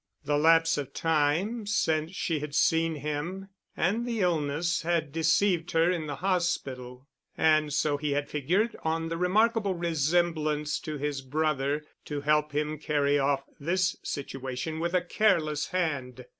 The 0.25 0.35
lapse 0.39 0.79
of 0.79 0.95
time 0.95 1.67
since 1.67 2.13
she 2.15 2.39
had 2.39 2.55
seen 2.55 2.95
him 2.95 3.49
and 3.77 4.03
the 4.03 4.21
illness 4.21 4.81
had 4.81 5.11
deceived 5.11 5.69
her 5.73 5.91
in 5.91 6.07
the 6.07 6.15
hospital. 6.15 7.07
And 7.37 7.71
so 7.71 7.97
he 7.97 8.13
had 8.13 8.27
figured 8.27 8.75
on 8.83 9.09
the 9.09 9.17
remarkable 9.17 9.75
resemblance 9.75 10.79
to 10.79 10.97
his 10.97 11.21
brother 11.21 11.83
to 12.05 12.21
help 12.21 12.51
him 12.51 12.79
carry 12.79 13.19
off 13.19 13.43
this 13.59 13.95
situation 14.01 14.79
with 14.79 14.95
a 14.95 15.01
careless 15.05 15.67
hand. 15.67 16.25